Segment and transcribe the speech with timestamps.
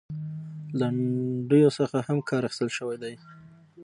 [0.79, 3.13] لنډيو څخه هم کار اخيستل شوى دى.